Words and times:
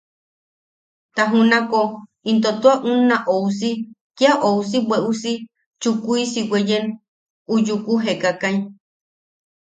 Ta 1.15 1.23
junako 1.31 1.81
into 2.29 2.51
tua 2.61 2.75
unna 2.91 3.17
ousi, 3.35 3.71
kia 4.17 4.33
ousi 4.49 4.77
bweʼusi 4.87 5.31
chukuisi 5.81 6.41
weeyen 6.51 6.85
u 7.53 7.55
yuku 7.67 7.93
jeekakai. 8.03 8.55